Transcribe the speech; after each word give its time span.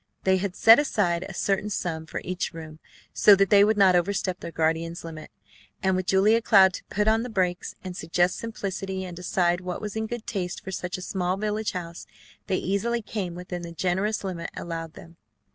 They 0.23 0.37
had 0.37 0.55
set 0.55 0.79
aside 0.79 1.25
a 1.29 1.33
certain 1.35 1.69
sum 1.69 2.07
for 2.07 2.21
each 2.23 2.53
room 2.55 2.79
so 3.13 3.35
that 3.35 3.51
they 3.51 3.63
would 3.63 3.77
not 3.77 3.95
overstep 3.95 4.39
their 4.39 4.51
guardian's 4.51 5.03
limit, 5.03 5.29
and 5.83 5.95
with 5.95 6.07
Julia 6.07 6.41
Cloud 6.41 6.73
to 6.73 6.83
put 6.85 7.07
on 7.07 7.21
the 7.21 7.29
brakes, 7.29 7.75
and 7.83 7.95
suggest 7.95 8.37
simplicity, 8.39 9.05
and 9.05 9.15
decide 9.15 9.61
what 9.61 9.79
was 9.79 9.95
in 9.95 10.07
good 10.07 10.25
taste 10.25 10.63
for 10.63 10.71
such 10.71 10.97
a 10.97 11.03
small 11.03 11.37
village 11.37 11.73
house, 11.73 12.07
they 12.47 12.57
easily 12.57 13.03
came 13.03 13.35
within 13.35 13.61
the 13.61 13.73
generous 13.73 14.23
limit 14.23 14.49
allowed 14.57 14.93
them. 14.95 15.17